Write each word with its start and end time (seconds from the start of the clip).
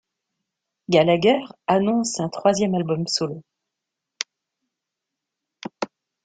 Gallagher 0.89 1.45
annonce 1.67 2.19
un 2.19 2.29
troisième 2.29 2.73
album 2.73 3.05
solo. 3.05 3.43